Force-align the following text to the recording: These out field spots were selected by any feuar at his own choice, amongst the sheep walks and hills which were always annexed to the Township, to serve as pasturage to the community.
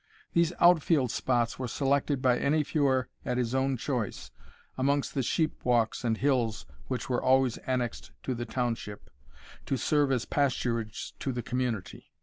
These 0.33 0.51
out 0.59 0.81
field 0.81 1.11
spots 1.11 1.59
were 1.59 1.67
selected 1.67 2.23
by 2.23 2.39
any 2.39 2.63
feuar 2.63 3.05
at 3.23 3.37
his 3.37 3.53
own 3.53 3.77
choice, 3.77 4.31
amongst 4.75 5.13
the 5.13 5.21
sheep 5.21 5.63
walks 5.63 6.03
and 6.03 6.17
hills 6.17 6.65
which 6.87 7.07
were 7.07 7.21
always 7.21 7.57
annexed 7.67 8.09
to 8.23 8.33
the 8.33 8.47
Township, 8.47 9.11
to 9.67 9.77
serve 9.77 10.11
as 10.11 10.25
pasturage 10.25 11.11
to 11.19 11.31
the 11.31 11.43
community. 11.43 12.11